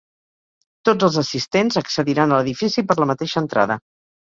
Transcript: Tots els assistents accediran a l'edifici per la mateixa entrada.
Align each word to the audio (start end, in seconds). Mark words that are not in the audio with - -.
Tots 0.89 1.07
els 1.07 1.17
assistents 1.23 1.79
accediran 1.83 2.33
a 2.35 2.41
l'edifici 2.41 2.87
per 2.91 2.99
la 3.05 3.11
mateixa 3.13 3.47
entrada. 3.47 3.81